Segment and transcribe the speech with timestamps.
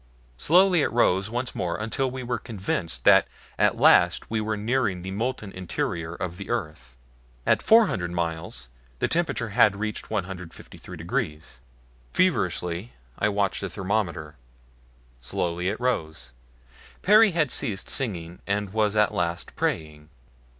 [0.39, 3.27] Slowly it rose once more until we were convinced that
[3.59, 6.97] at last we were nearing the molten interior of the earth.
[7.45, 11.59] At four hundred miles the temperature had reached 153 degrees.
[12.13, 14.37] Feverishly I watched the thermometer.
[15.21, 16.31] Slowly it rose.
[17.03, 20.09] Perry had ceased singing and was at last praying.